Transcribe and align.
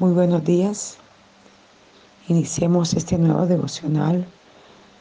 Muy 0.00 0.12
buenos 0.12 0.44
días. 0.44 0.96
Iniciemos 2.28 2.94
este 2.94 3.18
nuevo 3.18 3.46
devocional 3.46 4.28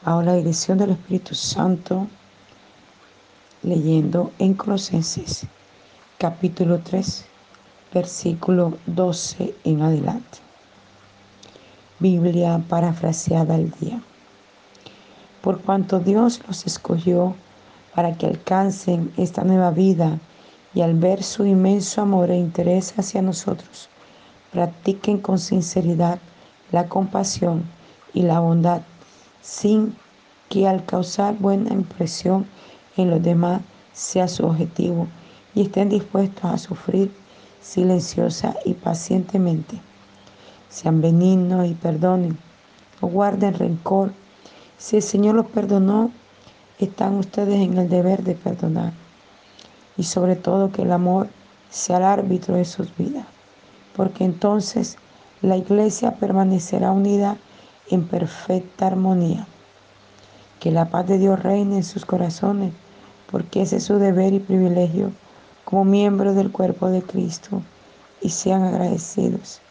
bajo 0.04 0.24
la 0.24 0.34
dirección 0.34 0.80
del 0.80 0.90
Espíritu 0.90 1.36
Santo, 1.36 2.08
leyendo 3.62 4.32
en 4.40 4.56
Colosenses 4.56 5.46
capítulo 6.18 6.80
3, 6.80 7.26
versículo 7.94 8.76
12 8.88 9.54
en 9.66 9.84
adelante. 9.84 10.40
Biblia 12.00 12.60
parafraseada 12.68 13.54
al 13.54 13.70
día. 13.80 14.02
Por 15.44 15.62
cuanto 15.62 16.00
Dios 16.00 16.42
los 16.48 16.66
escogió 16.66 17.36
para 17.94 18.18
que 18.18 18.26
alcancen 18.26 19.14
esta 19.16 19.44
nueva 19.44 19.70
vida 19.70 20.18
y 20.74 20.82
al 20.82 20.96
ver 20.96 21.22
su 21.22 21.46
inmenso 21.46 22.02
amor 22.02 22.32
e 22.32 22.38
interés 22.38 22.98
hacia 22.98 23.22
nosotros, 23.22 23.90
practiquen 24.58 25.20
con 25.20 25.38
sinceridad 25.38 26.18
la 26.72 26.88
compasión 26.88 27.64
y 28.12 28.24
la 28.24 28.40
bondad, 28.40 28.82
sin 29.40 29.96
que 30.50 30.68
al 30.68 30.84
causar 30.84 31.38
buena 31.38 31.72
impresión 31.72 32.48
en 32.96 33.12
los 33.12 33.22
demás 33.22 33.62
sea 33.94 34.28
su 34.28 34.48
objetivo 34.48 35.06
y 35.54 35.62
estén 35.62 35.90
dispuestos 35.90 36.44
a 36.46 36.58
sufrir 36.58 37.12
silenciosa 37.62 38.56
y 38.66 38.74
pacientemente. 38.74 39.80
Sean 40.70 41.02
benignos 41.02 41.68
y 41.68 41.76
perdonen, 41.76 42.36
no 43.00 43.10
guarden 43.10 43.54
rencor. 43.54 44.12
Si 44.80 44.96
el 44.96 45.04
Señor 45.04 45.36
los 45.36 45.46
perdonó, 45.46 46.10
están 46.80 47.14
ustedes 47.14 47.62
en 47.62 47.78
el 47.78 47.90
deber 47.90 48.24
de 48.24 48.34
perdonar. 48.34 48.92
Y 49.98 50.04
sobre 50.04 50.36
todo 50.36 50.72
que 50.72 50.82
el 50.82 50.92
amor 50.92 51.28
sea 51.70 51.98
el 51.98 52.06
árbitro 52.06 52.56
de 52.56 52.66
sus 52.66 52.90
vidas 52.98 53.37
porque 53.98 54.24
entonces 54.24 54.98
la 55.42 55.58
iglesia 55.58 56.16
permanecerá 56.16 56.92
unida 56.92 57.36
en 57.90 58.08
perfecta 58.08 58.86
armonía. 58.86 59.48
Que 60.60 60.72
la 60.72 60.86
paz 60.86 61.08
de 61.08 61.18
Dios 61.18 61.42
reine 61.42 61.78
en 61.78 61.84
sus 61.84 62.06
corazones, 62.06 62.74
porque 63.32 63.64
ese 63.64 63.78
es 63.78 63.84
su 63.84 63.98
deber 63.98 64.34
y 64.34 64.40
privilegio 64.40 65.12
como 65.66 65.84
miembros 65.84 66.36
del 66.36 66.52
cuerpo 66.52 66.90
de 66.90 67.02
Cristo, 67.02 67.62
y 68.22 68.30
sean 68.30 68.64
agradecidos. 68.64 69.62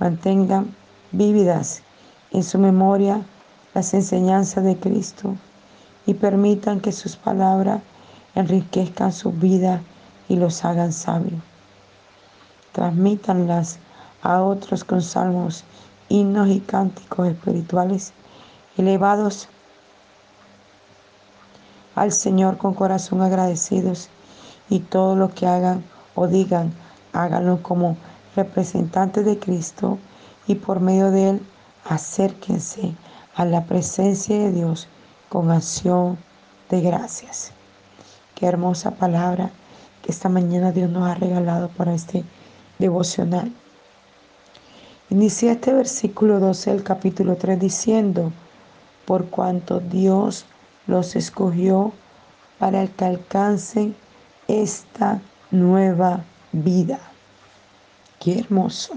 Mantengan 0.00 0.74
vívidas 1.12 1.82
en 2.32 2.42
su 2.42 2.58
memoria 2.58 3.22
las 3.74 3.94
enseñanzas 3.94 4.64
de 4.64 4.76
Cristo 4.76 5.36
y 6.06 6.14
permitan 6.14 6.80
que 6.80 6.92
sus 6.92 7.16
palabras 7.16 7.82
enriquezcan 8.34 9.12
su 9.12 9.30
vida 9.32 9.82
y 10.28 10.36
los 10.36 10.64
hagan 10.64 10.92
sabios 10.92 11.40
transmítanlas 12.76 13.78
a 14.20 14.42
otros 14.42 14.84
con 14.84 15.00
salmos, 15.00 15.64
himnos 16.10 16.48
y 16.50 16.60
cánticos 16.60 17.28
espirituales 17.28 18.12
elevados 18.76 19.48
al 21.94 22.12
Señor 22.12 22.58
con 22.58 22.74
corazón 22.74 23.22
agradecidos 23.22 24.10
y 24.68 24.80
todo 24.80 25.16
lo 25.16 25.32
que 25.32 25.46
hagan 25.46 25.82
o 26.14 26.26
digan, 26.26 26.70
háganlo 27.14 27.62
como 27.62 27.96
representantes 28.36 29.24
de 29.24 29.38
Cristo 29.38 29.98
y 30.46 30.56
por 30.56 30.80
medio 30.80 31.10
de 31.10 31.30
Él 31.30 31.46
acérquense 31.88 32.94
a 33.36 33.46
la 33.46 33.64
presencia 33.64 34.38
de 34.38 34.52
Dios 34.52 34.86
con 35.30 35.50
acción 35.50 36.18
de 36.68 36.82
gracias. 36.82 37.52
Qué 38.34 38.44
hermosa 38.44 38.90
palabra 38.90 39.48
que 40.02 40.12
esta 40.12 40.28
mañana 40.28 40.72
Dios 40.72 40.90
nos 40.90 41.08
ha 41.08 41.14
regalado 41.14 41.68
para 41.68 41.94
este 41.94 42.22
devocional. 42.78 43.52
Inicia 45.10 45.52
este 45.52 45.72
versículo 45.72 46.40
12 46.40 46.72
del 46.72 46.82
capítulo 46.82 47.36
3 47.36 47.60
diciendo, 47.60 48.32
por 49.04 49.26
cuanto 49.26 49.80
Dios 49.80 50.46
los 50.86 51.16
escogió 51.16 51.92
para 52.58 52.86
que 52.86 53.04
alcancen 53.04 53.94
esta 54.48 55.20
nueva 55.50 56.24
vida. 56.52 56.98
Qué 58.18 58.38
hermoso. 58.38 58.94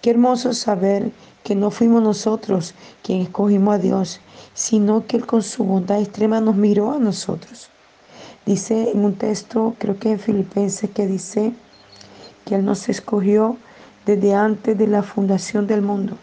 Qué 0.00 0.10
hermoso 0.10 0.54
saber 0.54 1.12
que 1.44 1.54
no 1.54 1.70
fuimos 1.70 2.02
nosotros 2.02 2.74
quienes 3.02 3.28
escogimos 3.28 3.74
a 3.74 3.78
Dios, 3.78 4.20
sino 4.54 5.06
que 5.06 5.16
Él 5.16 5.26
con 5.26 5.42
su 5.42 5.64
bondad 5.64 6.00
extrema 6.00 6.40
nos 6.40 6.54
miró 6.54 6.92
a 6.92 6.98
nosotros. 6.98 7.68
Dice 8.46 8.92
en 8.92 9.04
un 9.04 9.14
texto, 9.14 9.74
creo 9.78 9.98
que 9.98 10.12
en 10.12 10.20
Filipenses, 10.20 10.90
que 10.90 11.06
dice, 11.06 11.52
que 12.48 12.54
Él 12.54 12.64
nos 12.64 12.88
escogió 12.88 13.58
desde 14.06 14.34
antes 14.34 14.78
de 14.78 14.86
la 14.86 15.02
fundación 15.02 15.66
del 15.66 15.82
mundo. 15.82 16.16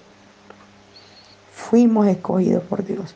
Fuimos 1.54 2.08
escogidos 2.08 2.64
por 2.64 2.84
Dios. 2.84 3.14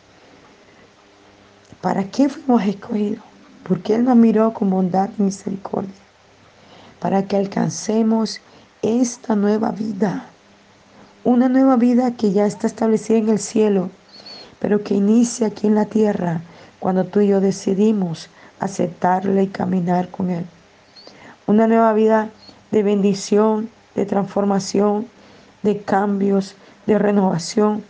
¿Para 1.81 2.03
qué 2.03 2.29
fuimos 2.29 2.63
escogidos? 2.63 3.23
Porque 3.63 3.95
Él 3.95 4.03
nos 4.03 4.15
miró 4.15 4.53
con 4.53 4.69
bondad 4.69 5.09
y 5.17 5.23
misericordia. 5.23 5.89
Para 6.99 7.23
que 7.25 7.35
alcancemos 7.35 8.41
esta 8.83 9.35
nueva 9.35 9.71
vida. 9.71 10.25
Una 11.23 11.49
nueva 11.49 11.77
vida 11.77 12.11
que 12.11 12.31
ya 12.31 12.45
está 12.45 12.67
establecida 12.67 13.17
en 13.17 13.29
el 13.29 13.39
cielo, 13.39 13.89
pero 14.59 14.83
que 14.83 14.93
inicia 14.93 15.47
aquí 15.47 15.65
en 15.65 15.73
la 15.75 15.85
tierra 15.85 16.41
cuando 16.79 17.05
tú 17.05 17.21
y 17.21 17.29
yo 17.29 17.41
decidimos 17.41 18.29
aceptarle 18.59 19.43
y 19.43 19.47
caminar 19.47 20.09
con 20.09 20.29
Él. 20.29 20.45
Una 21.47 21.65
nueva 21.65 21.91
vida 21.93 22.29
de 22.71 22.83
bendición, 22.83 23.69
de 23.95 24.05
transformación, 24.05 25.07
de 25.63 25.81
cambios, 25.81 26.55
de 26.85 26.97
renovación. 26.97 27.83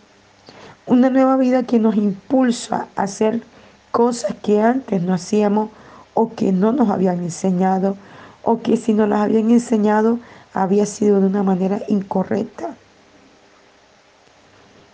Una 0.86 1.10
nueva 1.10 1.36
vida 1.36 1.62
que 1.62 1.78
nos 1.78 1.96
impulsa 1.96 2.88
a 2.96 3.02
hacer 3.02 3.42
cosas 3.90 4.34
que 4.42 4.60
antes 4.60 5.02
no 5.02 5.14
hacíamos 5.14 5.70
o 6.14 6.34
que 6.34 6.52
no 6.52 6.72
nos 6.72 6.90
habían 6.90 7.18
enseñado 7.18 7.96
o 8.42 8.60
que 8.60 8.76
si 8.76 8.94
nos 8.94 9.08
las 9.08 9.20
habían 9.20 9.50
enseñado 9.50 10.18
había 10.54 10.86
sido 10.86 11.20
de 11.20 11.26
una 11.26 11.42
manera 11.42 11.80
incorrecta. 11.88 12.74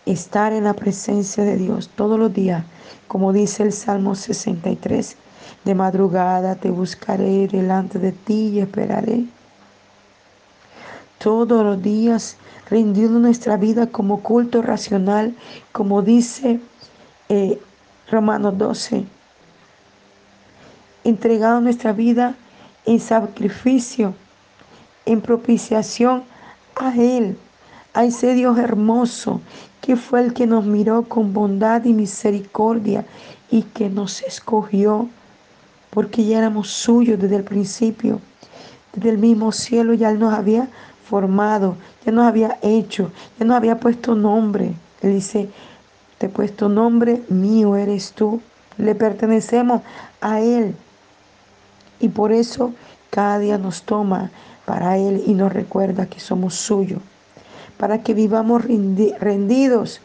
Estar 0.04 0.53
en 0.53 0.64
la 0.64 0.74
presencia 0.74 1.44
de 1.44 1.56
Dios 1.56 1.91
todos 1.94 2.18
los 2.18 2.32
días, 2.32 2.64
como 3.08 3.32
dice 3.32 3.62
el 3.62 3.72
Salmo 3.72 4.14
63, 4.14 5.16
de 5.64 5.74
madrugada 5.74 6.54
te 6.56 6.70
buscaré 6.70 7.48
delante 7.48 7.98
de 7.98 8.12
ti 8.12 8.50
y 8.50 8.60
esperaré 8.60 9.24
todos 11.19 11.65
los 11.65 11.82
días, 11.82 12.37
rindiendo 12.71 13.19
nuestra 13.19 13.56
vida 13.56 13.87
como 13.87 14.22
culto 14.22 14.62
racional, 14.62 15.34
como 15.72 16.03
dice 16.03 16.60
eh, 17.28 17.59
Romanos 18.10 18.56
12, 18.59 19.04
entregando 21.04 21.60
nuestra 21.60 21.93
vida 21.93 22.34
en 22.84 23.00
sacrificio, 23.00 24.15
en 25.04 25.21
propiciación 25.21 26.25
a 26.75 26.94
Él, 26.94 27.37
a 27.94 28.04
ese 28.04 28.34
Dios 28.34 28.59
hermoso, 28.59 29.41
que 29.81 29.97
fue 29.97 30.21
el 30.21 30.34
que 30.34 30.47
nos 30.47 30.65
miró 30.65 31.04
con 31.04 31.33
bondad 31.33 31.84
y 31.84 31.93
misericordia 31.93 33.04
y 33.50 33.62
que 33.62 33.88
nos 33.88 34.22
escogió, 34.22 35.09
porque 35.91 36.25
ya 36.25 36.38
éramos 36.38 36.69
suyos 36.69 37.19
desde 37.21 37.37
el 37.37 37.44
principio, 37.44 38.21
desde 38.93 39.10
el 39.10 39.19
mismo 39.19 39.53
cielo 39.53 39.94
ya 39.94 40.10
Él 40.10 40.19
nos 40.19 40.34
había 40.34 40.69
formado, 41.09 41.77
ya 42.05 42.12
nos 42.12 42.27
había 42.27 42.59
hecho, 42.62 43.11
ya 43.39 43.47
nos 43.47 43.56
había 43.56 43.78
puesto 43.78 44.15
nombre. 44.15 44.72
Él 45.03 45.15
dice, 45.15 45.49
te 46.19 46.27
he 46.27 46.28
puesto 46.28 46.69
nombre, 46.69 47.22
mío 47.28 47.77
eres 47.77 48.12
tú. 48.12 48.41
Le 48.78 48.94
pertenecemos 48.94 49.83
a 50.21 50.41
Él. 50.41 50.75
Y 52.00 52.09
por 52.09 52.33
eso 52.33 52.72
cada 53.11 53.39
día 53.39 53.59
nos 53.59 53.83
toma 53.83 54.31
para 54.65 54.99
Él 54.99 55.22
y 55.27 55.34
nos 55.34 55.53
recuerda 55.53 56.07
que 56.07 56.21
somos 56.21 56.54
suyos. 56.54 57.01
Para 57.78 58.03
que 58.03 58.15
vivamos 58.15 58.65
rendidos 58.65 60.01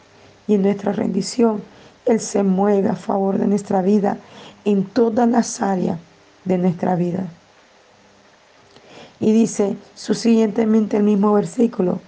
y 0.46 0.54
en 0.54 0.62
nuestra 0.62 0.92
rendición 0.92 1.62
Él 2.06 2.20
se 2.20 2.42
mueve 2.42 2.88
a 2.88 2.96
favor 2.96 3.38
de 3.38 3.46
nuestra 3.46 3.82
vida 3.82 4.18
en 4.64 4.84
todas 4.84 5.28
las 5.28 5.60
áreas 5.60 5.98
de 6.44 6.58
nuestra 6.58 6.94
vida. 6.94 7.24
Y 9.22 9.32
dice 9.32 9.76
subsiguientemente 9.94 10.96
el 10.96 11.04
mismo 11.04 11.32
versículo, 11.32 12.00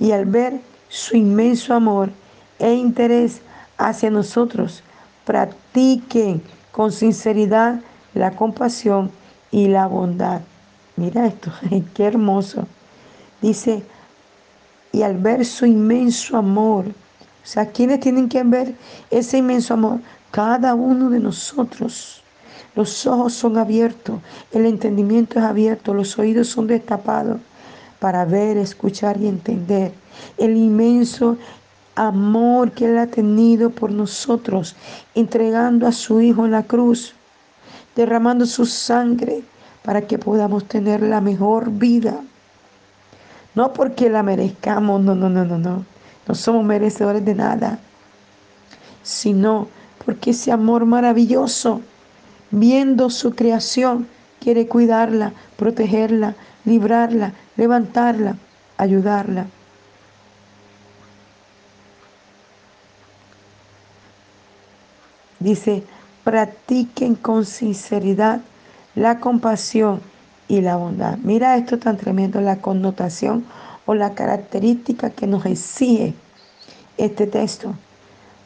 y 0.00 0.10
al 0.10 0.26
ver 0.26 0.60
su 0.88 1.16
inmenso 1.16 1.72
amor 1.72 2.10
e 2.58 2.74
interés 2.74 3.40
hacia 3.78 4.10
nosotros, 4.10 4.82
practiquen 5.24 6.42
con 6.72 6.90
sinceridad 6.90 7.80
la 8.14 8.32
compasión 8.32 9.12
y 9.52 9.68
la 9.68 9.86
bondad. 9.86 10.40
Mira 10.96 11.26
esto, 11.26 11.52
qué 11.94 12.04
hermoso. 12.04 12.66
Dice, 13.40 13.84
y 14.90 15.02
al 15.02 15.16
ver 15.18 15.44
su 15.44 15.66
inmenso 15.66 16.36
amor, 16.36 16.86
o 16.86 17.48
sea, 17.48 17.70
¿quiénes 17.70 18.00
tienen 18.00 18.28
que 18.28 18.42
ver 18.42 18.74
ese 19.10 19.38
inmenso 19.38 19.74
amor? 19.74 20.00
Cada 20.32 20.74
uno 20.74 21.10
de 21.10 21.20
nosotros. 21.20 22.24
Los 22.76 23.06
ojos 23.06 23.32
son 23.32 23.56
abiertos, 23.56 24.20
el 24.52 24.66
entendimiento 24.66 25.38
es 25.38 25.44
abierto, 25.44 25.94
los 25.94 26.18
oídos 26.18 26.48
son 26.48 26.66
destapados 26.66 27.40
para 27.98 28.24
ver, 28.24 28.58
escuchar 28.58 29.16
y 29.20 29.26
entender 29.26 29.92
el 30.36 30.56
inmenso 30.56 31.38
amor 31.94 32.72
que 32.72 32.84
Él 32.84 32.98
ha 32.98 33.06
tenido 33.06 33.70
por 33.70 33.90
nosotros, 33.90 34.76
entregando 35.14 35.86
a 35.86 35.92
su 35.92 36.20
Hijo 36.20 36.44
en 36.44 36.52
la 36.52 36.62
cruz, 36.64 37.14
derramando 37.96 38.44
su 38.44 38.66
sangre 38.66 39.42
para 39.82 40.02
que 40.02 40.18
podamos 40.18 40.66
tener 40.66 41.00
la 41.02 41.20
mejor 41.20 41.70
vida. 41.70 42.20
No 43.54 43.72
porque 43.72 44.10
la 44.10 44.22
merezcamos, 44.22 45.00
no, 45.00 45.14
no, 45.14 45.30
no, 45.30 45.44
no, 45.44 45.56
no. 45.56 45.84
No 46.28 46.34
somos 46.34 46.64
merecedores 46.64 47.24
de 47.24 47.34
nada, 47.34 47.78
sino 49.02 49.68
porque 50.04 50.30
ese 50.30 50.52
amor 50.52 50.84
maravilloso, 50.84 51.80
viendo 52.50 53.10
su 53.10 53.34
creación, 53.34 54.06
quiere 54.40 54.66
cuidarla, 54.66 55.32
protegerla, 55.56 56.34
librarla, 56.64 57.32
levantarla, 57.56 58.36
ayudarla. 58.76 59.46
Dice, 65.38 65.84
practiquen 66.24 67.14
con 67.14 67.44
sinceridad 67.44 68.40
la 68.94 69.20
compasión 69.20 70.00
y 70.48 70.60
la 70.60 70.76
bondad. 70.76 71.18
Mira 71.18 71.56
esto 71.56 71.78
tan 71.78 71.96
tremendo, 71.96 72.40
la 72.40 72.56
connotación 72.56 73.44
o 73.84 73.94
la 73.94 74.14
característica 74.14 75.10
que 75.10 75.26
nos 75.26 75.46
exige 75.46 76.14
este 76.96 77.26
texto. 77.26 77.74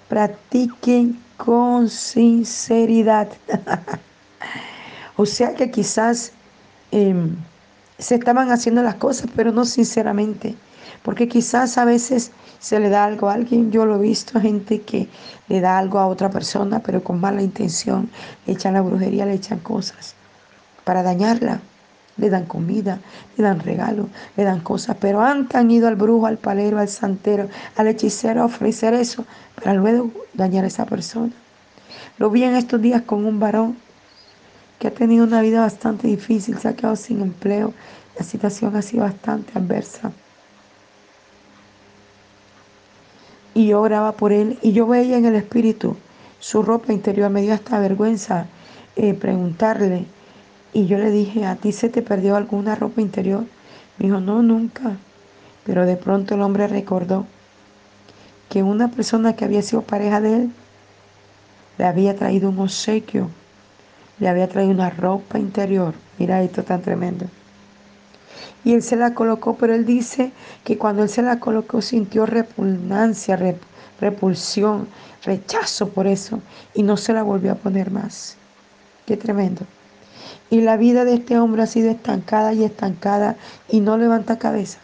Practiquen 0.08 1.19
con 1.45 1.89
sinceridad. 1.89 3.29
o 5.17 5.25
sea 5.25 5.55
que 5.55 5.71
quizás 5.71 6.33
em, 6.91 7.35
se 7.99 8.17
estaban 8.17 8.51
haciendo 8.51 8.83
las 8.83 8.97
cosas, 8.97 9.31
pero 9.35 9.51
no 9.51 9.65
sinceramente. 9.65 10.55
Porque 11.03 11.29
quizás 11.29 11.79
a 11.79 11.87
veces 11.87 12.31
se 12.59 12.79
le 12.79 12.91
da 12.91 13.05
algo 13.05 13.31
a 13.31 13.35
alguien. 13.35 13.73
Yo 13.73 13.87
lo 13.87 13.97
he 13.97 14.03
visto, 14.03 14.39
gente 14.39 14.83
que 14.83 15.09
le 15.49 15.61
da 15.61 15.79
algo 15.79 15.99
a 15.99 16.07
otra 16.07 16.31
persona, 16.31 16.81
pero 16.81 17.03
con 17.03 17.21
mala 17.21 17.43
intención. 17.43 18.11
Le 18.47 18.53
echan 18.53 18.75
la 18.75 18.83
brujería, 18.83 19.25
le 19.25 19.35
echan 19.35 19.61
cosas 19.61 20.15
para 20.85 21.03
dañarla. 21.03 21.61
Le 22.21 22.31
dan 22.31 22.45
comida, 22.45 23.01
le 23.37 23.45
dan 23.45 23.61
regalos, 23.61 24.07
le 24.37 24.45
dan 24.45 24.61
cosas. 24.61 24.97
Pero 25.01 25.21
antes 25.21 25.57
han 25.57 25.71
ido 25.71 25.89
al 25.89 25.97
brujo, 25.97 26.27
al 26.27 26.37
palero, 26.39 26.79
al 26.79 26.89
santero, 26.89 27.49
al 27.77 27.89
hechicero 27.89 28.43
a 28.43 28.45
ofrecer 28.45 28.95
eso 28.95 29.25
para 29.57 29.75
luego 29.75 30.11
dañar 30.35 30.65
a 30.65 30.69
esa 30.69 30.87
persona. 30.87 31.33
Lo 32.19 32.31
vi 32.31 32.45
en 32.45 32.55
estos 32.55 32.81
días 32.81 33.03
con 33.03 33.25
un 33.25 33.41
varón 33.41 33.77
que 34.79 34.89
ha 34.89 34.91
tenido 34.91 35.25
una 35.25 35.41
vida 35.41 35.61
bastante 35.61 36.07
difícil, 36.07 36.59
se 36.59 36.69
ha 36.69 36.77
quedado 36.77 36.97
sin 36.97 37.23
empleo. 37.23 37.73
La 38.19 38.25
situación 38.25 38.77
ha 38.77 38.83
sido 38.83 39.05
bastante 39.05 39.59
adversa. 39.59 40.13
y 43.55 43.67
yo 43.67 43.81
oraba 43.81 44.13
por 44.13 44.33
él 44.33 44.59
y 44.63 44.73
yo 44.73 44.87
veía 44.87 45.19
en 45.19 45.25
el 45.27 45.35
espíritu 45.35 45.97
su 46.39 46.63
ropa 46.63 46.93
interior. 46.93 47.31
Me 47.31 47.43
dio 47.43 47.55
hasta 47.55 47.79
vergüenza 47.79 48.47
eh, 48.97 49.15
preguntarle 49.15 50.07
y 50.73 50.87
yo 50.87 50.99
le 50.99 51.11
dije, 51.11 51.47
¿a 51.47 51.57
ti 51.57 51.73
se 51.73 51.89
te 51.89 52.03
perdió 52.03 52.37
alguna 52.37 52.75
ropa 52.75 53.01
interior? 53.01 53.45
Me 53.99 54.07
dijo, 54.07 54.21
no, 54.21 54.43
nunca. 54.43 54.97
Pero 55.65 55.87
de 55.87 55.97
pronto 55.97 56.35
el 56.35 56.43
hombre 56.43 56.69
recordó 56.69 57.27
que 58.49 58.63
una 58.63 58.91
persona 58.91 59.37
que 59.37 59.45
había 59.45 59.63
sido 59.63 59.83
pareja 59.83 60.21
de 60.21 60.37
él 60.37 60.53
le 61.79 61.85
había 61.85 62.17
traído 62.17 62.51
un 62.51 62.59
obsequio, 62.59 63.29
le 64.19 64.29
había 64.29 64.49
traído 64.49 64.73
una 64.73 64.91
ropa 64.91 65.39
interior. 65.39 65.95
Mira 66.19 66.43
esto 66.43 66.63
tan 66.63 66.83
tremendo 66.83 67.27
y 68.65 68.75
él 68.75 68.83
se 68.83 68.97
la 68.97 69.15
colocó, 69.15 69.57
pero 69.57 69.75
él 69.75 69.87
dice 69.87 70.33
que 70.65 70.77
cuando 70.77 71.03
él 71.03 71.09
se 71.09 71.23
la 71.23 71.41
colocó 71.41 71.81
sintió 71.81 72.27
repugnancia, 72.27 73.39
repulsión, 74.01 74.89
rechazo 75.25 75.89
por 75.89 76.07
eso 76.07 76.41
y 76.75 76.83
no 76.83 76.97
se 76.97 77.13
la 77.13 77.23
volvió 77.23 77.53
a 77.53 77.57
poner 77.57 77.91
más. 77.91 78.37
Qué 79.07 79.17
tremendo. 79.17 79.63
Y 80.51 80.61
la 80.61 80.77
vida 80.77 81.05
de 81.05 81.15
este 81.15 81.39
hombre 81.39 81.63
ha 81.63 81.67
sido 81.67 81.91
estancada 81.91 82.53
y 82.53 82.65
estancada 82.65 83.37
y 83.69 83.81
no 83.81 83.97
levanta 83.97 84.39
cabeza. 84.39 84.79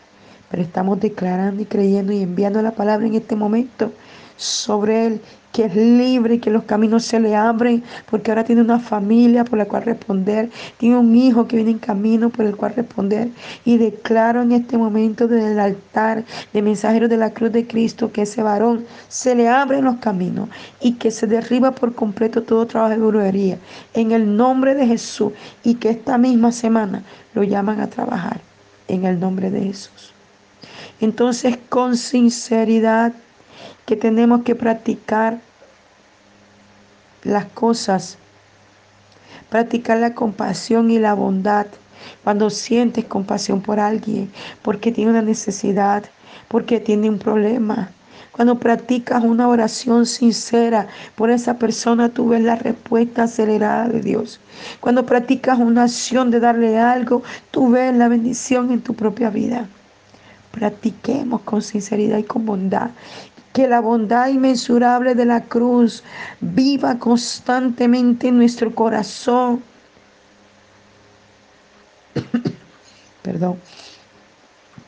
Pero 0.50 0.62
estamos 0.62 1.00
declarando 1.00 1.62
y 1.62 1.66
creyendo 1.66 2.12
y 2.12 2.22
enviando 2.22 2.62
la 2.62 2.72
palabra 2.72 3.06
en 3.06 3.14
este 3.14 3.36
momento 3.36 3.92
sobre 4.36 5.06
él 5.06 5.20
que 5.56 5.64
es 5.64 5.74
libre, 5.74 6.38
que 6.38 6.50
los 6.50 6.64
caminos 6.64 7.06
se 7.06 7.18
le 7.18 7.34
abren, 7.34 7.82
porque 8.10 8.30
ahora 8.30 8.44
tiene 8.44 8.60
una 8.60 8.78
familia 8.78 9.42
por 9.42 9.58
la 9.58 9.64
cual 9.64 9.84
responder, 9.84 10.50
tiene 10.76 10.98
un 10.98 11.16
hijo 11.16 11.48
que 11.48 11.56
viene 11.56 11.70
en 11.70 11.78
camino 11.78 12.28
por 12.28 12.44
el 12.44 12.54
cual 12.54 12.74
responder. 12.76 13.30
Y 13.64 13.78
declaro 13.78 14.42
en 14.42 14.52
este 14.52 14.76
momento 14.76 15.26
desde 15.26 15.52
el 15.52 15.58
altar 15.58 16.24
de 16.52 16.60
mensajeros 16.60 17.08
de 17.08 17.16
la 17.16 17.30
cruz 17.30 17.52
de 17.52 17.66
Cristo 17.66 18.12
que 18.12 18.22
ese 18.22 18.42
varón 18.42 18.84
se 19.08 19.34
le 19.34 19.48
abren 19.48 19.86
los 19.86 19.96
caminos 19.96 20.50
y 20.78 20.92
que 20.92 21.10
se 21.10 21.26
derriba 21.26 21.70
por 21.70 21.94
completo 21.94 22.42
todo 22.42 22.66
trabajo 22.66 22.92
de 22.92 22.98
brujería 22.98 23.56
en 23.94 24.12
el 24.12 24.36
nombre 24.36 24.74
de 24.74 24.86
Jesús 24.86 25.32
y 25.64 25.76
que 25.76 25.88
esta 25.88 26.18
misma 26.18 26.52
semana 26.52 27.02
lo 27.32 27.42
llaman 27.44 27.80
a 27.80 27.86
trabajar 27.86 28.42
en 28.88 29.06
el 29.06 29.18
nombre 29.18 29.50
de 29.50 29.62
Jesús. 29.62 30.12
Entonces, 31.00 31.58
con 31.70 31.96
sinceridad, 31.96 33.14
que 33.86 33.96
tenemos 33.96 34.42
que 34.42 34.54
practicar 34.54 35.38
las 37.22 37.46
cosas, 37.46 38.18
practicar 39.48 39.98
la 39.98 40.14
compasión 40.14 40.90
y 40.90 40.98
la 40.98 41.14
bondad. 41.14 41.66
Cuando 42.22 42.50
sientes 42.50 43.04
compasión 43.04 43.62
por 43.62 43.80
alguien, 43.80 44.30
porque 44.62 44.92
tiene 44.92 45.12
una 45.12 45.22
necesidad, 45.22 46.04
porque 46.48 46.78
tiene 46.78 47.08
un 47.08 47.18
problema. 47.18 47.90
Cuando 48.32 48.58
practicas 48.58 49.24
una 49.24 49.48
oración 49.48 50.04
sincera 50.04 50.88
por 51.14 51.30
esa 51.30 51.58
persona, 51.58 52.10
tú 52.10 52.28
ves 52.28 52.42
la 52.42 52.56
respuesta 52.56 53.22
acelerada 53.22 53.88
de 53.88 54.00
Dios. 54.00 54.40
Cuando 54.80 55.06
practicas 55.06 55.58
una 55.58 55.84
acción 55.84 56.30
de 56.30 56.40
darle 56.40 56.78
algo, 56.78 57.22
tú 57.50 57.70
ves 57.70 57.94
la 57.94 58.08
bendición 58.08 58.70
en 58.72 58.82
tu 58.82 58.94
propia 58.94 59.30
vida. 59.30 59.68
Practiquemos 60.50 61.40
con 61.42 61.62
sinceridad 61.62 62.18
y 62.18 62.24
con 62.24 62.44
bondad 62.44 62.90
que 63.56 63.66
la 63.66 63.80
bondad 63.80 64.28
inmensurable 64.28 65.14
de 65.14 65.24
la 65.24 65.44
cruz 65.44 66.04
viva 66.42 66.98
constantemente 66.98 68.28
en 68.28 68.36
nuestro 68.36 68.74
corazón. 68.74 69.62
Perdón. 73.22 73.58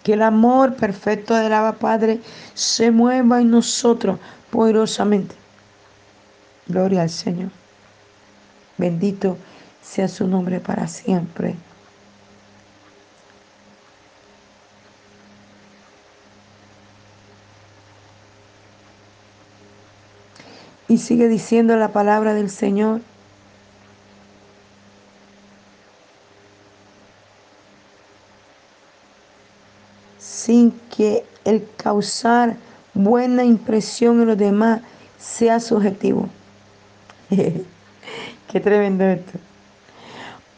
Que 0.02 0.12
el 0.12 0.20
amor 0.20 0.76
perfecto 0.76 1.34
del 1.34 1.54
Abba 1.54 1.76
Padre 1.78 2.20
se 2.52 2.90
mueva 2.90 3.40
en 3.40 3.52
nosotros 3.52 4.18
poderosamente. 4.50 5.34
Gloria 6.66 7.00
al 7.00 7.10
Señor. 7.10 7.48
Bendito 8.76 9.38
sea 9.80 10.08
su 10.08 10.26
nombre 10.26 10.60
para 10.60 10.86
siempre. 10.88 11.54
Y 20.88 20.96
sigue 20.96 21.28
diciendo 21.28 21.76
la 21.76 21.88
palabra 21.88 22.32
del 22.32 22.48
Señor. 22.48 23.02
Sin 30.18 30.72
que 30.96 31.24
el 31.44 31.68
causar 31.76 32.56
buena 32.94 33.44
impresión 33.44 34.22
en 34.22 34.28
los 34.28 34.38
demás 34.38 34.80
sea 35.18 35.60
subjetivo. 35.60 36.28
Qué 37.28 38.60
tremendo 38.60 39.04
esto. 39.04 39.38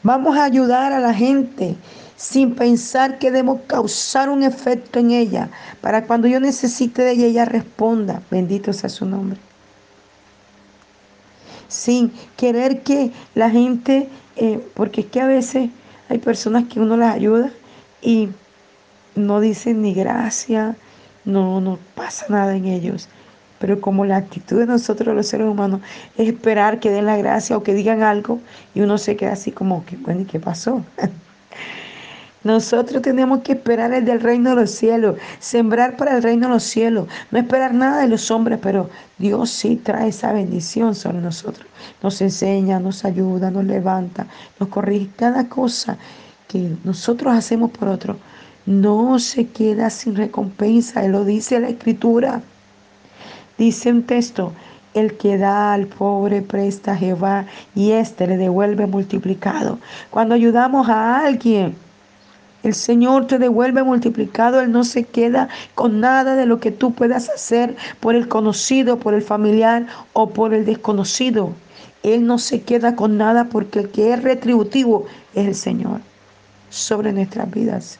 Vamos 0.04 0.36
a 0.36 0.44
ayudar 0.44 0.92
a 0.92 1.00
la 1.00 1.12
gente 1.12 1.76
sin 2.16 2.54
pensar 2.54 3.18
que 3.18 3.30
debemos 3.30 3.62
causar 3.66 4.28
un 4.28 4.44
efecto 4.44 5.00
en 5.00 5.10
ella 5.10 5.50
para 5.80 6.04
cuando 6.06 6.28
yo 6.28 6.38
necesite 6.38 7.02
de 7.02 7.12
ella, 7.12 7.26
ella 7.26 7.44
responda. 7.46 8.22
Bendito 8.30 8.72
sea 8.72 8.88
su 8.88 9.04
nombre 9.06 9.49
sin 11.70 12.12
querer 12.36 12.82
que 12.82 13.12
la 13.34 13.48
gente, 13.48 14.08
eh, 14.36 14.60
porque 14.74 15.02
es 15.02 15.06
que 15.06 15.20
a 15.20 15.26
veces 15.26 15.70
hay 16.08 16.18
personas 16.18 16.64
que 16.68 16.80
uno 16.80 16.96
las 16.96 17.14
ayuda 17.14 17.50
y 18.02 18.28
no 19.14 19.40
dicen 19.40 19.80
ni 19.80 19.94
gracias, 19.94 20.76
no, 21.24 21.60
no 21.60 21.78
pasa 21.94 22.26
nada 22.28 22.54
en 22.56 22.66
ellos. 22.66 23.08
Pero 23.60 23.80
como 23.80 24.04
la 24.04 24.16
actitud 24.16 24.58
de 24.58 24.66
nosotros 24.66 25.14
los 25.14 25.26
seres 25.28 25.46
humanos 25.46 25.80
es 26.16 26.28
esperar 26.28 26.80
que 26.80 26.90
den 26.90 27.06
la 27.06 27.16
gracia 27.16 27.56
o 27.56 27.62
que 27.62 27.74
digan 27.74 28.02
algo 28.02 28.40
y 28.74 28.80
uno 28.80 28.98
se 28.98 29.16
queda 29.16 29.32
así 29.32 29.52
como 29.52 29.84
que, 29.84 29.96
bueno, 29.96 30.22
¿y 30.22 30.24
qué 30.24 30.40
pasó? 30.40 30.82
Nosotros 32.42 33.02
tenemos 33.02 33.40
que 33.42 33.52
esperar 33.52 33.92
el 33.92 34.04
del 34.06 34.20
reino 34.20 34.50
de 34.50 34.62
los 34.62 34.70
cielos, 34.70 35.16
sembrar 35.40 35.96
para 35.96 36.16
el 36.16 36.22
reino 36.22 36.48
de 36.48 36.54
los 36.54 36.62
cielos, 36.62 37.06
no 37.30 37.38
esperar 37.38 37.74
nada 37.74 38.00
de 38.00 38.08
los 38.08 38.30
hombres, 38.30 38.58
pero 38.62 38.88
Dios 39.18 39.50
sí 39.50 39.76
trae 39.76 40.08
esa 40.08 40.32
bendición 40.32 40.94
sobre 40.94 41.20
nosotros. 41.20 41.66
Nos 42.02 42.20
enseña, 42.22 42.80
nos 42.80 43.04
ayuda, 43.04 43.50
nos 43.50 43.64
levanta, 43.64 44.26
nos 44.58 44.70
corrige 44.70 45.10
cada 45.16 45.48
cosa 45.48 45.98
que 46.48 46.72
nosotros 46.84 47.34
hacemos 47.34 47.70
por 47.70 47.88
otro. 47.88 48.16
no 48.66 49.18
se 49.18 49.48
queda 49.48 49.90
sin 49.90 50.16
recompensa, 50.16 51.06
lo 51.08 51.24
dice 51.24 51.60
la 51.60 51.68
escritura. 51.70 52.42
Dice 53.58 53.90
un 53.90 54.04
texto, 54.04 54.52
el 54.94 55.16
que 55.16 55.38
da 55.38 55.72
al 55.72 55.86
pobre 55.86 56.42
presta 56.42 56.92
a 56.92 56.96
Jehová 56.96 57.46
y 57.74 57.92
éste 57.92 58.26
le 58.26 58.36
devuelve 58.36 58.86
multiplicado. 58.86 59.78
Cuando 60.10 60.34
ayudamos 60.34 60.88
a 60.88 61.24
alguien, 61.24 61.76
el 62.62 62.74
Señor 62.74 63.26
te 63.26 63.38
devuelve 63.38 63.82
multiplicado. 63.82 64.60
Él 64.60 64.70
no 64.70 64.84
se 64.84 65.04
queda 65.04 65.48
con 65.74 66.00
nada 66.00 66.36
de 66.36 66.46
lo 66.46 66.60
que 66.60 66.70
tú 66.70 66.92
puedas 66.92 67.28
hacer 67.28 67.76
por 68.00 68.14
el 68.14 68.28
conocido, 68.28 68.98
por 68.98 69.14
el 69.14 69.22
familiar 69.22 69.86
o 70.12 70.30
por 70.30 70.52
el 70.52 70.64
desconocido. 70.64 71.52
Él 72.02 72.26
no 72.26 72.38
se 72.38 72.62
queda 72.62 72.96
con 72.96 73.16
nada 73.16 73.46
porque 73.46 73.80
el 73.80 73.90
que 73.90 74.12
es 74.12 74.22
retributivo 74.22 75.06
es 75.34 75.46
el 75.46 75.54
Señor 75.54 76.00
sobre 76.68 77.12
nuestras 77.12 77.50
vidas. 77.50 77.98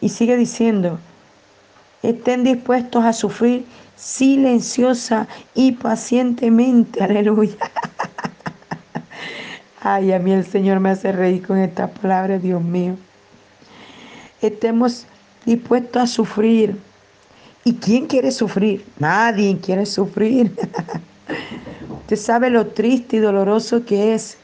Y 0.00 0.10
sigue 0.10 0.36
diciendo, 0.36 0.98
estén 2.02 2.44
dispuestos 2.44 3.04
a 3.04 3.12
sufrir 3.12 3.66
silenciosa 3.96 5.26
y 5.54 5.72
pacientemente. 5.72 7.02
Aleluya. 7.02 7.56
Ay, 9.80 10.12
a 10.12 10.18
mí 10.18 10.32
el 10.32 10.44
Señor 10.44 10.80
me 10.80 10.90
hace 10.90 11.12
reír 11.12 11.46
con 11.46 11.58
esta 11.58 11.88
palabra, 11.88 12.38
Dios 12.38 12.62
mío. 12.62 12.96
Estemos 14.42 15.06
dispuestos 15.46 16.02
a 16.02 16.06
sufrir. 16.06 16.76
¿Y 17.64 17.74
quién 17.74 18.06
quiere 18.06 18.30
sufrir? 18.30 18.84
Nadie 18.98 19.58
quiere 19.58 19.86
sufrir. 19.86 20.52
Usted 22.00 22.16
sabe 22.16 22.50
lo 22.50 22.66
triste 22.68 23.16
y 23.16 23.20
doloroso 23.20 23.84
que 23.84 24.14
es 24.14 24.38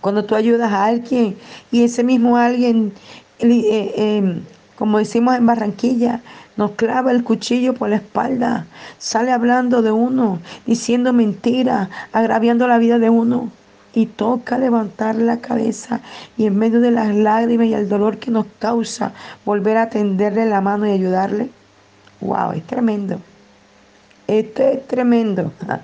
cuando 0.00 0.24
tú 0.24 0.34
ayudas 0.34 0.72
a 0.72 0.86
alguien 0.86 1.36
y 1.70 1.84
ese 1.84 2.02
mismo 2.02 2.36
alguien 2.36 2.92
eh, 3.38 3.92
em, 3.96 4.42
como 4.76 4.98
decimos 4.98 5.36
en 5.36 5.46
Barranquilla, 5.46 6.20
nos 6.56 6.72
clava 6.72 7.10
el 7.12 7.22
cuchillo 7.22 7.74
por 7.74 7.90
la 7.90 7.96
espalda, 7.96 8.66
sale 8.98 9.30
hablando 9.30 9.82
de 9.82 9.92
uno, 9.92 10.40
diciendo 10.66 11.12
mentiras, 11.12 11.88
agraviando 12.12 12.66
la 12.66 12.78
vida 12.78 12.98
de 12.98 13.10
uno. 13.10 13.50
Y 13.94 14.06
toca 14.06 14.58
levantar 14.58 15.16
la 15.16 15.40
cabeza 15.40 16.00
y 16.36 16.46
en 16.46 16.56
medio 16.56 16.80
de 16.80 16.92
las 16.92 17.14
lágrimas 17.14 17.66
y 17.66 17.74
el 17.74 17.88
dolor 17.88 18.18
que 18.18 18.30
nos 18.30 18.46
causa, 18.58 19.12
volver 19.44 19.76
a 19.76 19.90
tenderle 19.90 20.46
la 20.46 20.60
mano 20.60 20.86
y 20.86 20.92
ayudarle. 20.92 21.50
¡Wow! 22.20 22.52
Es 22.52 22.66
tremendo. 22.66 23.20
Esto 24.26 24.62
es 24.62 24.86
tremendo. 24.86 25.52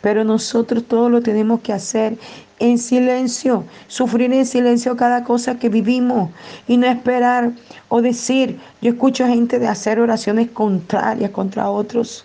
Pero 0.00 0.24
nosotros 0.24 0.84
todo 0.84 1.08
lo 1.08 1.20
tenemos 1.22 1.60
que 1.60 1.72
hacer 1.72 2.16
en 2.58 2.78
silencio, 2.78 3.64
sufrir 3.86 4.32
en 4.32 4.46
silencio 4.46 4.96
cada 4.96 5.24
cosa 5.24 5.58
que 5.58 5.68
vivimos 5.68 6.30
y 6.68 6.76
no 6.76 6.86
esperar 6.86 7.52
o 7.88 8.02
decir, 8.02 8.58
yo 8.80 8.92
escucho 8.92 9.26
gente 9.26 9.58
de 9.58 9.66
hacer 9.66 9.98
oraciones 9.98 10.50
contrarias 10.50 11.30
contra 11.30 11.70
otros. 11.70 12.24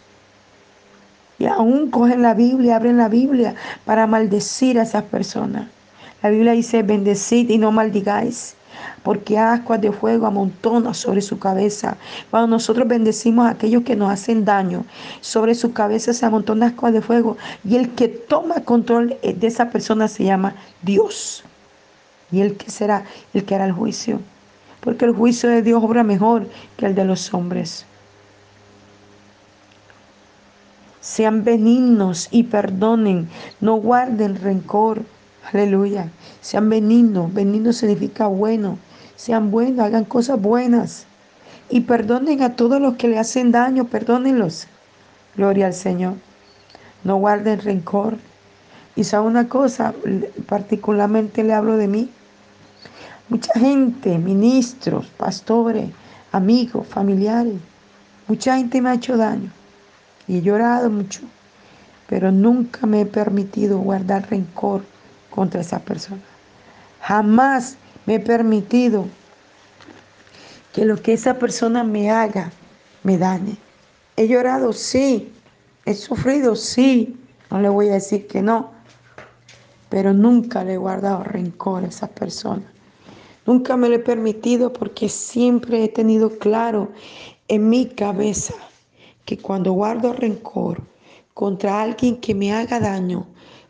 Y 1.38 1.46
aún 1.46 1.92
cogen 1.92 2.22
la 2.22 2.34
Biblia, 2.34 2.78
abren 2.78 2.98
la 2.98 3.10
Biblia 3.10 3.56
para 3.86 4.08
maldecir 4.08 4.80
a 4.80 4.84
esas 4.84 5.04
personas. 5.04 5.68
La 6.24 6.30
Biblia 6.30 6.54
dice, 6.54 6.82
bendecid 6.82 7.50
y 7.50 7.58
no 7.58 7.72
maldigáis 7.72 8.56
porque 9.04 9.38
ascuas 9.38 9.82
de 9.82 9.92
fuego 9.92 10.26
amontona 10.26 10.94
sobre 10.94 11.22
su 11.22 11.38
cabeza. 11.40 11.98
Cuando 12.32 12.48
nosotros 12.48 12.88
bendecimos 12.88 13.46
a 13.46 13.52
aquellos 13.52 13.84
que 13.84 13.96
nos 13.96 14.12
hacen 14.12 14.46
daño, 14.46 14.86
sobre 15.22 15.56
su 15.56 15.74
cabeza 15.74 16.14
se 16.14 16.26
amontona 16.26 16.68
ascuas 16.68 16.94
de 16.94 17.02
fuego. 17.02 17.38
Y 17.64 17.76
el 17.76 17.92
que 17.92 18.08
toma 18.08 18.62
control 18.62 19.18
de 19.22 19.48
esa 19.48 19.70
persona 19.70 20.08
se 20.08 20.24
llama 20.24 20.56
Dios. 20.82 21.44
Y 22.32 22.42
el 22.42 22.58
que 22.58 22.72
será 22.72 23.04
el 23.34 23.46
que 23.46 23.56
hará 23.56 23.66
el 23.66 23.74
juicio. 23.74 24.20
Porque 24.82 25.06
el 25.06 25.14
juicio 25.14 25.50
de 25.50 25.62
Dios 25.62 25.84
obra 25.84 26.04
mejor 26.04 26.48
que 26.78 26.86
el 26.86 26.96
de 26.96 27.06
los 27.06 27.34
hombres. 27.34 27.86
Sean 31.16 31.46
benignos 31.46 32.28
y 32.30 32.44
perdonen, 32.44 33.30
no 33.62 33.76
guarden 33.76 34.36
rencor 34.36 35.04
Aleluya. 35.54 36.10
Sean 36.42 36.70
benignos. 36.70 37.34
Benigno 37.34 37.72
significa 37.72 38.28
bueno. 38.28 38.78
Sean 39.16 39.50
buenos, 39.50 39.86
hagan 39.86 40.04
cosas 40.04 40.42
buenas. 40.42 41.06
Y 41.70 41.82
perdonen 41.82 42.42
a 42.42 42.58
todos 42.58 42.82
los 42.82 42.96
que 42.96 43.08
le 43.08 43.18
hacen 43.18 43.54
daño, 43.54 43.86
perdónenlos. 43.86 44.68
Gloria 45.38 45.68
al 45.68 45.74
Señor. 45.74 46.16
No 47.06 47.16
guarden 47.16 47.62
rencor. 47.62 48.18
Y 48.98 49.06
sabe 49.06 49.28
una 49.28 49.48
cosa, 49.48 49.94
particularmente 50.48 51.46
le 51.46 51.54
hablo 51.54 51.78
de 51.78 51.88
mí. 51.88 52.10
Mucha 53.30 53.54
gente, 53.58 54.18
ministros, 54.18 55.08
pastores, 55.16 55.92
amigos, 56.34 56.86
familiares, 56.88 57.56
mucha 58.28 58.58
gente 58.58 58.82
me 58.82 58.90
ha 58.90 58.96
hecho 58.96 59.16
daño. 59.16 59.50
Y 60.28 60.38
he 60.38 60.42
llorado 60.42 60.90
mucho. 60.90 61.22
Pero 62.08 62.32
nunca 62.32 62.86
me 62.86 63.02
he 63.02 63.06
permitido 63.06 63.80
guardar 63.80 64.30
rencor 64.30 64.84
contra 65.30 65.62
esa 65.62 65.80
persona. 65.80 66.22
Jamás 67.02 67.78
me 68.06 68.16
he 68.16 68.20
permitido 68.20 69.06
que 70.74 70.86
lo 70.86 71.02
que 71.02 71.14
esa 71.14 71.40
persona 71.40 71.84
me 71.84 72.12
haga 72.12 72.52
me 73.04 73.18
dañe. 73.18 73.58
He 74.18 74.28
llorado, 74.28 74.74
sí. 74.74 75.32
He 75.86 75.94
sufrido, 75.94 76.56
sí. 76.56 77.18
No 77.50 77.60
le 77.60 77.70
voy 77.70 77.90
a 77.90 77.94
decir 77.94 78.28
que 78.28 78.42
no. 78.42 78.72
Pero 79.90 80.14
nunca 80.14 80.64
le 80.64 80.74
he 80.74 80.78
guardado 80.78 81.24
rencor 81.24 81.84
a 81.84 81.88
esa 81.88 82.08
persona. 82.08 82.64
Nunca 83.46 83.78
me 83.78 83.90
lo 83.90 83.96
he 83.96 84.00
permitido 84.00 84.74
porque 84.74 85.10
siempre 85.10 85.84
he 85.84 85.88
tenido 85.88 86.40
claro 86.40 86.92
en 87.48 87.70
mi 87.70 87.86
cabeza 87.86 88.56
que 89.26 89.38
cuando 89.38 89.74
guardo 89.74 90.14
rencor 90.14 90.82
contra 91.34 91.82
alguien 91.82 92.22
que 92.22 92.34
me 92.34 92.54
haga 92.54 92.80
daño, 92.80 93.28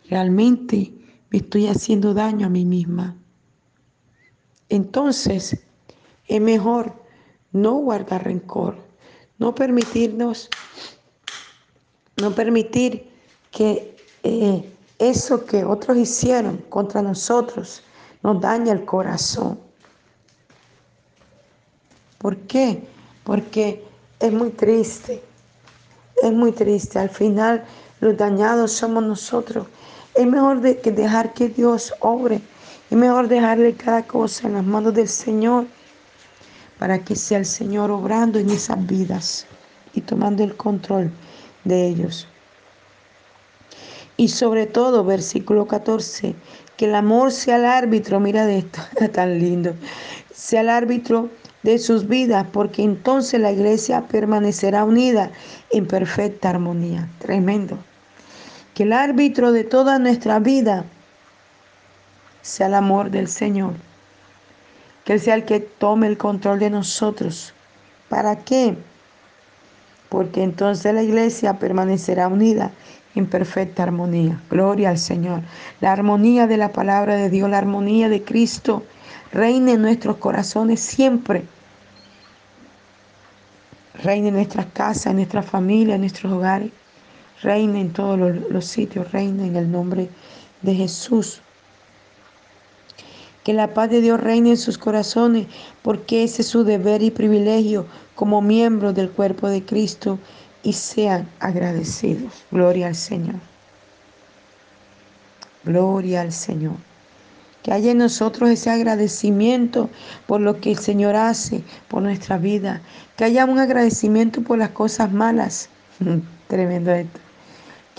realmente 0.10 0.94
estoy 1.32 1.68
haciendo 1.68 2.14
daño 2.14 2.48
a 2.48 2.50
mí 2.50 2.66
misma. 2.66 3.18
Entonces, 4.70 5.66
es 6.28 6.42
mejor 6.42 6.94
no 7.52 7.76
guardar 7.76 8.24
rencor, 8.24 8.78
no 9.38 9.54
permitirnos, 9.54 10.50
no 12.18 12.32
permitir 12.34 13.10
que 13.52 13.96
eh, 14.24 14.70
eso 14.98 15.46
que 15.46 15.64
otros 15.64 15.98
hicieron 15.98 16.58
contra 16.70 17.02
nosotros 17.02 17.84
nos 18.24 18.42
dañe 18.42 18.72
el 18.72 18.86
corazón. 18.86 19.60
¿Por 22.18 22.38
qué? 22.48 22.88
Porque 23.24 23.84
es 24.20 24.34
muy 24.34 24.50
triste, 24.52 25.22
es 26.28 26.34
muy 26.34 26.52
triste. 26.52 27.00
Al 27.00 27.10
final 27.10 27.64
los 28.00 28.18
dañados 28.18 28.72
somos 28.72 29.04
nosotros 29.04 29.68
es 30.16 30.26
mejor 30.26 30.62
que 30.78 30.92
dejar 30.92 31.34
que 31.34 31.50
Dios 31.50 31.94
obre. 32.00 32.42
Es 32.90 32.98
mejor 32.98 33.28
dejarle 33.28 33.74
cada 33.74 34.04
cosa 34.04 34.48
en 34.48 34.54
las 34.54 34.64
manos 34.64 34.94
del 34.94 35.10
Señor 35.10 35.66
para 36.80 37.00
que 37.00 37.16
sea 37.16 37.40
el 37.40 37.46
Señor 37.46 37.92
obrando 37.92 38.40
en 38.40 38.50
esas 38.50 38.86
vidas 38.88 39.46
y 39.94 40.02
tomando 40.02 40.44
el 40.44 40.56
control 40.56 41.12
de 41.66 41.88
ellos. 41.88 42.28
Y 44.18 44.30
sobre 44.30 44.66
todo, 44.66 45.04
versículo 45.04 45.68
14, 45.68 46.36
que 46.78 46.86
el 46.86 46.96
amor 46.96 47.34
sea 47.34 47.58
el 47.58 47.66
árbitro, 47.66 48.20
mira 48.20 48.46
de 48.46 48.60
esto, 48.60 48.80
tan 49.14 49.40
lindo, 49.40 49.74
sea 50.34 50.62
el 50.62 50.70
árbitro 50.70 51.30
de 51.66 51.80
sus 51.80 52.08
vidas, 52.08 52.48
porque 52.54 52.84
entonces 52.84 53.42
la 53.42 53.52
iglesia 53.52 54.08
permanecerá 54.08 54.86
unida 54.86 55.32
en 55.72 55.86
perfecta 55.86 56.52
armonía. 56.52 57.10
Tremendo 57.20 57.78
que 58.76 58.84
el 58.84 58.94
árbitro 58.94 59.52
de 59.52 59.64
toda 59.64 59.98
nuestra 60.00 60.40
vida 60.40 60.84
sea 62.42 62.68
el 62.68 62.76
amor 62.76 63.10
del 63.10 63.28
Señor. 63.28 63.74
Que 65.04 65.14
Él 65.14 65.20
sea 65.20 65.36
el 65.36 65.46
que 65.46 65.62
tome 65.62 66.08
el 66.08 66.18
control 66.18 66.60
de 66.60 66.70
nosotros. 66.70 67.54
¿Para 68.10 68.36
qué? 68.38 68.78
Porque 70.10 70.44
entonces 70.44 70.94
la 70.94 71.04
iglesia 71.04 71.58
permanecerá 71.58 72.28
unida 72.28 72.72
en 73.16 73.28
perfecta 73.28 73.84
armonía. 73.84 74.42
Gloria 74.50 74.90
al 74.90 74.98
Señor. 74.98 75.42
La 75.80 75.94
armonía 75.94 76.46
de 76.46 76.58
la 76.58 76.74
palabra 76.74 77.16
de 77.16 77.30
Dios, 77.30 77.50
la 77.50 77.58
armonía 77.58 78.10
de 78.10 78.24
Cristo, 78.24 78.84
reine 79.32 79.74
en 79.74 79.82
nuestros 79.82 80.18
corazones 80.18 80.82
siempre. 80.82 81.46
Reine 84.04 84.30
en 84.30 84.36
nuestras 84.36 84.68
casas, 84.68 85.08
en 85.08 85.18
nuestra 85.18 85.42
familia, 85.42 85.96
en 85.96 86.02
nuestros 86.02 86.32
hogares 86.32 86.72
reina 87.42 87.80
en 87.80 87.94
todos 87.94 88.18
los, 88.18 88.66
sitios, 88.66 89.12
reina 89.12 89.46
en 89.46 89.56
el 89.56 89.72
nombre 89.72 90.10
de 90.62 90.74
Jesús. 90.74 91.42
Que 93.44 93.54
la 93.54 93.74
paz 93.74 93.92
de 93.92 94.02
Dios 94.02 94.20
reine 94.20 94.52
en 94.52 94.58
sus 94.58 94.78
corazones, 94.78 95.46
porque 95.84 96.24
ese 96.24 96.42
es 96.42 96.48
su 96.48 96.64
deber 96.64 97.04
y 97.04 97.12
privilegio 97.12 97.86
como 98.16 98.42
miembros 98.42 98.96
del 98.96 99.12
cuerpo 99.12 99.48
de 99.48 99.64
Cristo 99.64 100.18
y 100.64 100.74
sean 100.74 101.30
agradecidos. 101.40 102.44
Gloria 102.50 102.88
al 102.88 102.96
Señor. 102.96 103.36
Gloria 105.64 106.22
al 106.22 106.32
Señor. 106.32 106.74
Que 107.66 107.74
haya 107.74 107.94
en 107.94 107.98
nosotros 107.98 108.52
ese 108.52 108.70
agradecimiento 108.70 109.90
por 110.28 110.40
lo 110.40 110.62
que 110.62 110.70
el 110.70 110.78
Señor 110.78 111.16
hace 111.16 111.64
por 111.88 112.04
nuestra 112.04 112.38
vida, 112.38 112.80
que 113.18 113.24
haya 113.24 113.44
un 113.46 113.58
agradecimiento 113.58 114.44
por 114.44 114.60
las 114.60 114.70
cosas 114.70 115.12
malas. 115.12 115.70
Tremendo 116.48 116.92
esto. 116.92 117.20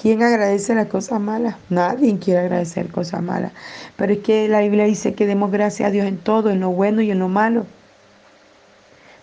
¿Quién 0.01 0.23
agradece 0.23 0.73
las 0.77 0.87
cosas 0.87 1.21
malas? 1.21 1.57
Nadie 1.69 2.17
quiere 2.17 2.43
agradecer 2.43 2.93
cosas 2.93 3.25
malas. 3.25 3.51
Pero 3.97 4.13
es 4.13 4.21
que 4.21 4.47
la 4.47 4.61
Biblia 4.61 4.85
dice 4.85 5.15
que 5.15 5.27
demos 5.27 5.51
gracias 5.51 5.89
a 5.89 5.91
Dios 5.91 6.07
en 6.07 6.19
todo, 6.19 6.51
en 6.51 6.61
lo 6.61 6.71
bueno 6.71 7.03
y 7.03 7.11
en 7.11 7.19
lo 7.19 7.27
malo. 7.27 7.67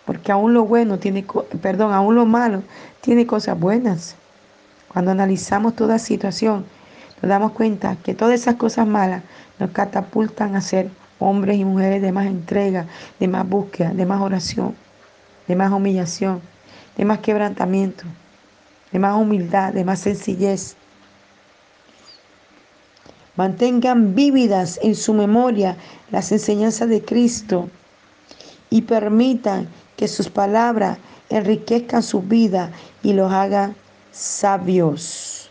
Porque 0.03 0.33
aún 0.33 0.53
lo 0.53 0.65
bueno 0.65 0.99
tiene, 0.99 1.25
perdón, 1.61 1.93
aún 1.93 2.15
lo 2.15 2.25
malo 2.25 2.63
tiene 2.99 3.25
cosas 3.25 3.57
buenas. 3.57 4.17
Cuando 4.91 5.11
analizamos 5.11 5.73
toda 5.73 5.99
situación, 5.99 6.65
nos 7.23 7.29
damos 7.29 7.53
cuenta 7.53 7.95
que 8.03 8.13
todas 8.13 8.37
esas 8.37 8.55
cosas 8.55 8.85
malas 8.85 9.23
nos 9.57 9.71
catapultan 9.71 10.57
a 10.57 10.61
ser 10.61 10.89
hombres 11.19 11.57
y 11.57 11.63
mujeres 11.63 12.01
de 12.01 12.11
más 12.11 12.25
entrega, 12.25 12.85
de 13.17 13.29
más 13.29 13.47
búsqueda, 13.47 13.93
de 13.93 14.05
más 14.05 14.19
oración, 14.19 14.75
de 15.47 15.55
más 15.55 15.71
humillación, 15.71 16.41
de 16.97 17.05
más 17.05 17.19
quebrantamiento, 17.19 18.03
de 18.91 18.99
más 18.99 19.15
humildad, 19.15 19.71
de 19.71 19.85
más 19.85 19.99
sencillez. 19.99 20.75
Mantengan 23.37 24.15
vívidas 24.15 24.77
en 24.83 24.93
su 24.93 25.13
memoria 25.13 25.77
las 26.11 26.29
enseñanzas 26.33 26.89
de 26.89 27.05
Cristo 27.05 27.69
y 28.69 28.81
permitan 28.81 29.69
que 29.95 30.09
sus 30.09 30.27
palabras 30.27 30.97
enriquezcan 31.29 32.03
su 32.03 32.21
vida 32.21 32.69
y 33.01 33.13
los 33.13 33.31
hagan 33.31 33.77
sabios. 34.11 35.49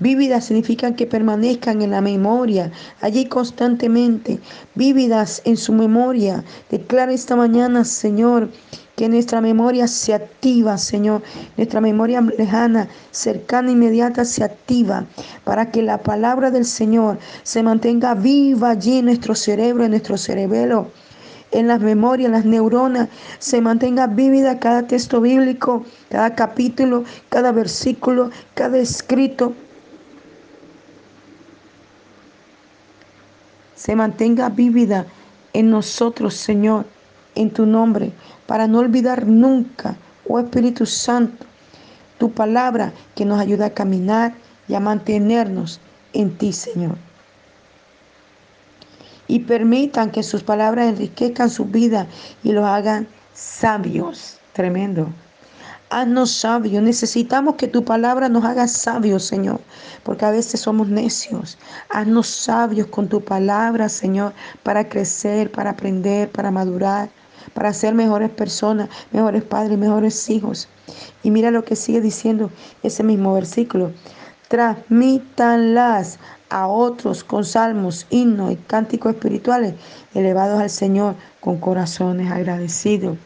Vívidas 0.00 0.44
significan 0.44 0.94
que 0.94 1.06
permanezcan 1.06 1.82
en 1.82 1.90
la 1.90 2.00
memoria, 2.00 2.70
allí 3.00 3.26
constantemente, 3.26 4.38
vívidas 4.76 5.42
en 5.44 5.56
su 5.56 5.72
memoria. 5.72 6.44
Declara 6.70 7.12
esta 7.12 7.34
mañana, 7.34 7.84
Señor, 7.84 8.48
que 8.94 9.08
nuestra 9.08 9.40
memoria 9.40 9.88
se 9.88 10.14
activa, 10.14 10.78
Señor, 10.78 11.22
nuestra 11.56 11.80
memoria 11.80 12.20
lejana, 12.20 12.88
cercana, 13.10 13.72
inmediata 13.72 14.24
se 14.24 14.44
activa, 14.44 15.04
para 15.44 15.70
que 15.70 15.82
la 15.82 15.98
palabra 15.98 16.50
del 16.50 16.64
Señor 16.64 17.18
se 17.42 17.62
mantenga 17.62 18.14
viva 18.14 18.70
allí 18.70 18.98
en 18.98 19.06
nuestro 19.06 19.34
cerebro, 19.34 19.84
en 19.84 19.90
nuestro 19.90 20.16
cerebelo 20.16 20.88
en 21.50 21.66
las 21.66 21.80
memorias, 21.80 22.26
en 22.26 22.32
las 22.32 22.44
neuronas, 22.44 23.08
se 23.38 23.60
mantenga 23.60 24.06
vívida 24.06 24.58
cada 24.58 24.86
texto 24.86 25.20
bíblico, 25.20 25.84
cada 26.10 26.34
capítulo, 26.34 27.04
cada 27.30 27.52
versículo, 27.52 28.30
cada 28.54 28.78
escrito. 28.78 29.54
Se 33.78 33.94
mantenga 33.94 34.48
vívida 34.48 35.06
en 35.52 35.70
nosotros, 35.70 36.34
Señor, 36.34 36.84
en 37.36 37.50
tu 37.50 37.64
nombre, 37.64 38.10
para 38.46 38.66
no 38.66 38.80
olvidar 38.80 39.26
nunca, 39.26 39.96
oh 40.26 40.40
Espíritu 40.40 40.84
Santo, 40.84 41.46
tu 42.18 42.32
palabra 42.32 42.92
que 43.14 43.24
nos 43.24 43.38
ayuda 43.38 43.66
a 43.66 43.74
caminar 43.74 44.34
y 44.66 44.74
a 44.74 44.80
mantenernos 44.80 45.80
en 46.12 46.36
ti, 46.36 46.52
Señor 46.52 46.96
y 49.28 49.40
permitan 49.40 50.10
que 50.10 50.22
sus 50.22 50.42
palabras 50.42 50.88
enriquezcan 50.88 51.50
su 51.50 51.66
vida 51.66 52.06
y 52.42 52.52
los 52.52 52.64
hagan 52.64 53.06
sabios. 53.34 54.38
Tremendo. 54.54 55.08
Haznos 55.90 56.32
sabios. 56.32 56.82
Necesitamos 56.82 57.54
que 57.54 57.66
tu 57.66 57.82
palabra 57.84 58.28
nos 58.28 58.44
haga 58.44 58.68
sabios, 58.68 59.24
Señor, 59.24 59.60
porque 60.02 60.26
a 60.26 60.30
veces 60.30 60.60
somos 60.60 60.88
necios. 60.88 61.56
Haznos 61.88 62.26
sabios 62.26 62.88
con 62.88 63.08
tu 63.08 63.22
palabra, 63.22 63.88
Señor, 63.88 64.34
para 64.62 64.88
crecer, 64.88 65.50
para 65.50 65.70
aprender, 65.70 66.30
para 66.30 66.50
madurar, 66.50 67.08
para 67.54 67.72
ser 67.72 67.94
mejores 67.94 68.28
personas, 68.30 68.90
mejores 69.12 69.42
padres, 69.42 69.78
mejores 69.78 70.28
hijos. 70.28 70.68
Y 71.22 71.30
mira 71.30 71.50
lo 71.50 71.64
que 71.64 71.74
sigue 71.74 72.02
diciendo 72.02 72.50
ese 72.82 73.02
mismo 73.02 73.32
versículo. 73.32 73.92
Transmítanlas 74.48 76.18
a 76.50 76.66
otros 76.66 77.24
con 77.24 77.44
salmos, 77.44 78.06
himnos 78.10 78.52
y 78.52 78.56
cánticos 78.56 79.12
espirituales 79.14 79.74
elevados 80.14 80.60
al 80.60 80.70
Señor 80.70 81.14
con 81.40 81.58
corazones 81.58 82.30
agradecidos. 82.30 83.18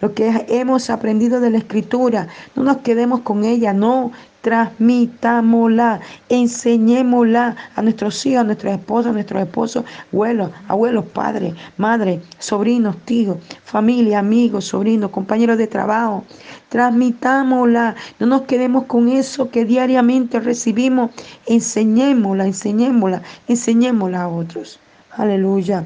Lo 0.00 0.14
que 0.14 0.46
hemos 0.48 0.88
aprendido 0.88 1.40
de 1.40 1.50
la 1.50 1.58
Escritura, 1.58 2.28
no 2.56 2.64
nos 2.64 2.78
quedemos 2.78 3.20
con 3.20 3.44
ella, 3.44 3.74
no, 3.74 4.12
transmitámosla, 4.40 6.00
enseñémosla 6.28 7.56
a 7.76 7.82
nuestros 7.82 8.24
hijos, 8.24 8.40
a 8.40 8.44
nuestros 8.44 8.72
esposos, 8.72 9.10
a 9.10 9.12
nuestros 9.12 9.42
esposos, 9.42 9.84
abuelos, 10.12 10.50
abuelos, 10.68 11.04
padres, 11.06 11.54
madres, 11.76 12.20
sobrinos, 12.38 12.96
tíos, 13.04 13.36
familia, 13.64 14.20
amigos, 14.20 14.66
sobrinos, 14.66 15.10
compañeros 15.10 15.58
de 15.58 15.66
trabajo. 15.66 16.24
Transmitámosla, 16.70 17.94
no 18.18 18.26
nos 18.26 18.42
quedemos 18.42 18.84
con 18.84 19.08
eso 19.08 19.50
que 19.50 19.64
diariamente 19.64 20.40
recibimos, 20.40 21.10
enseñémosla, 21.46 22.46
enseñémosla, 22.46 23.22
enseñémosla 23.48 24.22
a 24.22 24.28
otros. 24.28 24.78
Aleluya 25.10 25.84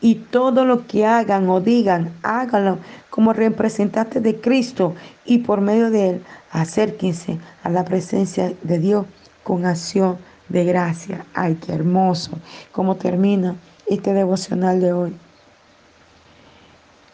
y 0.00 0.14
todo 0.16 0.64
lo 0.64 0.86
que 0.86 1.06
hagan 1.06 1.48
o 1.48 1.60
digan, 1.60 2.12
háganlo 2.22 2.78
como 3.10 3.32
representantes 3.32 4.22
de 4.22 4.40
Cristo 4.40 4.94
y 5.24 5.38
por 5.38 5.60
medio 5.60 5.90
de 5.90 6.10
Él, 6.10 6.22
acérquense 6.50 7.38
a 7.62 7.70
la 7.70 7.84
presencia 7.84 8.52
de 8.62 8.78
Dios 8.78 9.06
con 9.42 9.66
acción 9.66 10.18
de 10.48 10.64
gracia. 10.64 11.26
Ay, 11.34 11.56
qué 11.56 11.72
hermoso, 11.72 12.32
cómo 12.72 12.96
termina 12.96 13.56
este 13.86 14.14
devocional 14.14 14.80
de 14.80 14.92
hoy. 14.92 15.16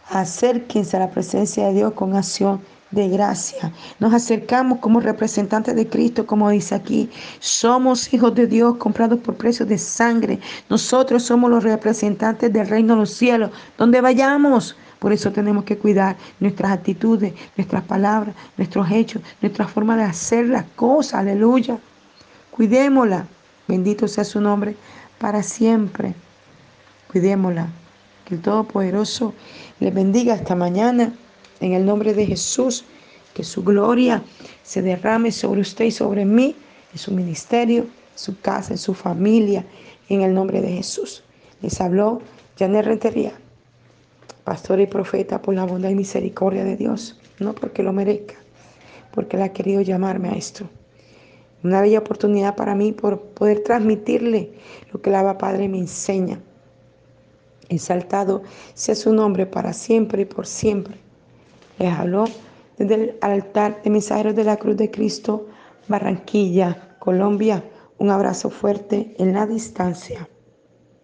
Acérquense 0.09 0.97
a 0.97 1.01
la 1.01 1.11
presencia 1.11 1.67
de 1.67 1.75
Dios 1.75 1.93
con 1.95 2.15
acción 2.15 2.61
de 2.91 3.09
gracia. 3.09 3.73
Nos 3.99 4.15
acercamos 4.15 4.79
como 4.79 5.01
representantes 5.01 5.75
de 5.75 5.89
Cristo, 5.89 6.27
como 6.27 6.51
dice 6.51 6.75
aquí. 6.75 7.11
Somos 7.41 8.13
hijos 8.13 8.35
de 8.35 8.47
Dios 8.47 8.77
comprados 8.77 9.19
por 9.21 9.35
precios 9.35 9.69
de 9.69 9.79
sangre. 9.79 10.39
Nosotros 10.69 11.25
somos 11.25 11.51
los 11.51 11.65
representantes 11.65 12.53
del 12.53 12.69
reino 12.69 12.95
de 12.95 13.01
los 13.01 13.11
cielos, 13.11 13.51
donde 13.77 14.01
vayamos. 14.01 14.77
Por 14.99 15.13
eso 15.13 15.31
tenemos 15.31 15.65
que 15.65 15.77
cuidar 15.77 16.17
nuestras 16.41 16.73
actitudes, 16.73 17.35
nuestras 17.57 17.83
palabras, 17.83 18.35
nuestros 18.57 18.91
hechos, 18.91 19.23
nuestra 19.43 19.67
forma 19.67 19.97
de 19.97 20.05
hacer 20.05 20.47
las 20.47 20.65
cosas. 20.77 21.21
Aleluya. 21.21 21.79
Cuidémosla. 22.51 23.27
Bendito 23.69 24.09
sea 24.09 24.25
su 24.25 24.41
nombre 24.41 24.77
para 25.19 25.43
siempre. 25.43 26.15
Cuidémosla. 27.11 27.69
Que 28.25 28.37
el 28.37 28.41
Todopoderoso 28.41 29.35
le 29.81 29.91
bendiga 29.91 30.35
esta 30.35 30.55
mañana. 30.55 31.13
En 31.61 31.73
el 31.73 31.85
nombre 31.85 32.15
de 32.15 32.27
Jesús, 32.27 32.85
que 33.35 33.45
su 33.45 33.63
gloria 33.63 34.23
se 34.63 34.83
derrame 34.83 35.33
sobre 35.33 35.61
usted 35.61 35.87
y 35.87 35.91
sobre 35.91 36.25
mí, 36.25 36.55
en 36.93 36.99
su 36.99 37.13
ministerio, 37.13 37.87
su 38.15 38.41
casa, 38.41 38.73
en 38.73 38.79
su 38.79 38.95
familia, 38.95 39.65
en 40.09 40.23
el 40.23 40.35
nombre 40.35 40.61
de 40.61 40.73
Jesús. 40.73 41.23
Les 41.61 41.81
habló 41.81 42.23
Janet 42.59 42.87
Rentería, 42.87 43.33
pastor 44.45 44.81
y 44.81 44.87
profeta 44.87 45.43
por 45.43 45.55
la 45.55 45.65
bondad 45.65 45.91
y 45.91 45.95
misericordia 45.95 46.65
de 46.65 46.77
Dios, 46.77 47.19
no 47.39 47.55
porque 47.55 47.83
lo 47.83 47.93
merezca, 47.93 48.37
porque 49.13 49.37
Él 49.37 49.43
ha 49.43 49.53
querido 49.53 49.83
llamarme 49.83 50.31
a 50.31 50.33
esto. 50.33 50.69
Una 51.63 51.81
bella 51.81 51.99
oportunidad 51.99 52.55
para 52.55 52.75
mí 52.75 52.93
por 52.93 53.21
poder 53.21 53.61
transmitirle 53.65 54.53
lo 54.93 55.01
que 55.01 55.11
el 55.11 55.17
Abba 55.17 55.37
Padre 55.37 55.69
me 55.69 55.79
enseña. 55.79 56.41
Exaltado 57.69 58.43
sea 58.75 58.95
su 58.95 59.13
nombre 59.13 59.47
para 59.47 59.73
siempre 59.73 60.23
y 60.23 60.27
por 60.27 60.47
siempre. 60.47 61.06
Les 61.79 61.93
habló 61.93 62.25
desde 62.79 62.95
el 62.95 63.19
altar 63.21 63.83
de 63.83 63.91
mensajeros 63.91 64.35
de 64.35 64.45
la 64.45 64.57
Cruz 64.57 64.77
de 64.77 64.91
Cristo, 64.91 65.47
Barranquilla, 65.89 66.97
Colombia. 66.99 67.65
Un 67.99 68.11
abrazo 68.11 68.51
fuerte 68.51 69.15
en 69.19 69.33
la 69.33 69.47
distancia. 69.47 70.29